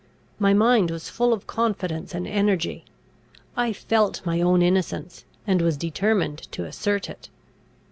My 0.39 0.51
mind 0.51 0.89
was 0.89 1.09
full 1.11 1.31
of 1.31 1.45
confidence 1.45 2.15
and 2.15 2.25
energy. 2.27 2.85
I 3.55 3.71
felt 3.71 4.25
my 4.25 4.41
own 4.41 4.63
innocence, 4.63 5.25
and 5.45 5.61
was 5.61 5.77
determined 5.77 6.39
to 6.53 6.65
assert 6.65 7.07
it. 7.07 7.29